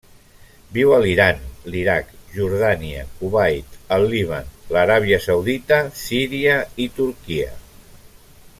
Viu 0.75 0.93
a 0.93 0.97
l'Iran, 1.01 1.41
l'Iraq, 1.73 2.09
Jordània, 2.37 3.03
Kuwait, 3.19 3.77
el 3.97 4.07
Líban, 4.15 4.49
l'Aràbia 4.77 5.23
Saudita, 5.27 5.79
Síria 6.05 6.57
i 6.87 6.89
Turquia. 7.03 7.53